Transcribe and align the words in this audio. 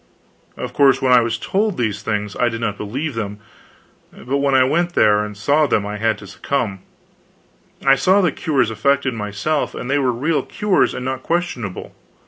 Of 0.57 0.73
course, 0.73 0.99
when 0.99 1.11
I 1.13 1.21
was 1.21 1.37
told 1.37 1.77
these 1.77 2.01
things 2.01 2.35
I 2.35 2.49
did 2.49 2.59
not 2.59 2.75
believe 2.75 3.13
them; 3.13 3.37
but 4.11 4.37
when 4.39 4.55
I 4.55 4.63
went 4.63 4.93
there 4.95 5.23
and 5.23 5.37
saw 5.37 5.67
them 5.67 5.85
I 5.85 5.97
had 5.97 6.17
to 6.17 6.25
succumb. 6.25 6.79
I 7.85 7.93
saw 7.93 8.19
the 8.19 8.31
cures 8.31 8.71
effected 8.71 9.13
myself; 9.13 9.75
and 9.75 9.91
they 9.91 9.99
were 9.99 10.11
real 10.11 10.41
cures 10.41 10.95
and 10.95 11.05
not 11.05 11.21
questionable. 11.21 11.93